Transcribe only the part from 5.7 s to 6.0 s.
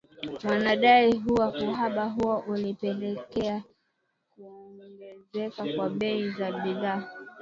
kwa